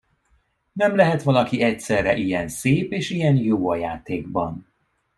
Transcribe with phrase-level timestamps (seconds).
[0.71, 4.67] Nem lehet valaki egyszerre ilyen szép és ilyen jó a játékban.